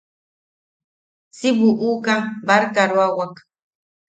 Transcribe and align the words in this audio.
Si 1.37 1.47
buʼuka 1.57 2.15
barkaroawak. 2.47 3.33